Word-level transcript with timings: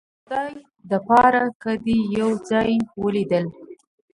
د 0.29 0.31
خدای 0.31 0.53
د 0.89 0.91
پاره 1.07 1.45
که 1.61 1.71
دې 1.85 1.97
یو 2.19 2.29
ځای 2.49 2.71
ولیدل 3.03 3.45